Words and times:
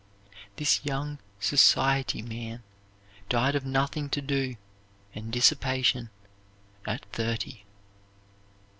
This 0.55 0.83
young 0.83 1.19
society 1.39 2.23
man 2.23 2.63
died 3.29 3.53
of 3.53 3.67
nothing 3.67 4.09
to 4.09 4.19
do 4.19 4.55
and 5.13 5.31
dissipation, 5.31 6.09
at 6.87 7.05
thirty. 7.13 7.65